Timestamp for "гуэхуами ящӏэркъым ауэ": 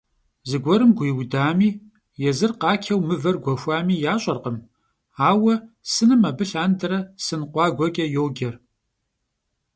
3.43-5.53